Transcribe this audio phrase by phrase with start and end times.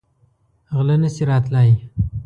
[0.75, 1.69] غله نه شي راتلی.